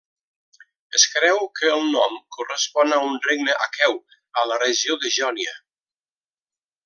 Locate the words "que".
1.59-1.67